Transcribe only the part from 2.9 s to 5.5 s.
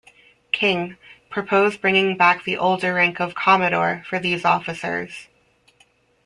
rank of "commodore" for these officers.